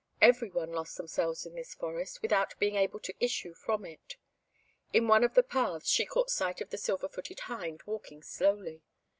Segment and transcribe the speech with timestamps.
[0.19, 4.15] Every one lost themselves in this forest, without being able to issue from it.
[4.91, 8.81] In one of the paths she caught sight of the Silver footed Hind walking slowly.